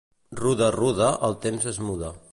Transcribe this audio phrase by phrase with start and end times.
[0.39, 2.15] Ruda, ruda, el temps es muda.